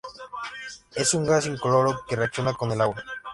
[0.95, 3.03] Es un gas incoloro que reacciona con el agua.